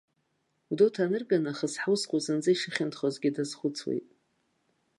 Гәдоуҭа 0.69 1.03
анырга 1.05 1.37
нахыс 1.43 1.73
ҳусқәа 1.81 2.17
зынӡа 2.23 2.51
ишыхьанҭахозгьы 2.51 3.29
дазхәыцуеит. 3.35 4.07